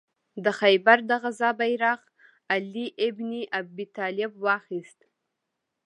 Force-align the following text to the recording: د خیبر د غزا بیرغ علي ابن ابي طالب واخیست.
د 0.43 0.45
خیبر 0.59 0.97
د 1.09 1.11
غزا 1.23 1.49
بیرغ 1.59 2.01
علي 2.53 2.87
ابن 3.07 3.31
ابي 3.59 3.85
طالب 3.95 4.31
واخیست. 4.45 4.99